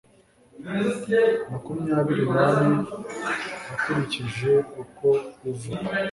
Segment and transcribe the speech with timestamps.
[1.49, 2.67] makumyabiri n'ane
[3.73, 5.07] ukurikije uko
[5.49, 5.73] uva